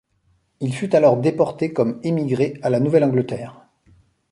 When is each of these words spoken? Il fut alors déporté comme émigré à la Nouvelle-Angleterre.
Il 0.61 0.73
fut 0.73 0.95
alors 0.95 1.15
déporté 1.17 1.73
comme 1.73 1.99
émigré 2.01 2.57
à 2.63 2.71
la 2.71 2.79
Nouvelle-Angleterre. 2.79 3.61